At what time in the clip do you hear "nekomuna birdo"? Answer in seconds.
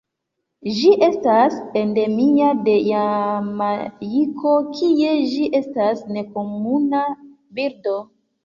6.19-7.97